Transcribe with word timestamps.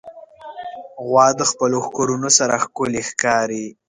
غوا 1.07 1.27
د 1.39 1.41
خپلو 1.51 1.77
ښکرونو 1.85 2.29
سره 2.37 2.53
ښکلي 2.63 3.01
ښکاري. 3.09 3.65